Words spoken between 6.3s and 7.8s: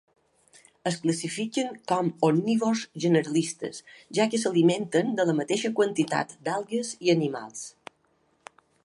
d'algues i animals.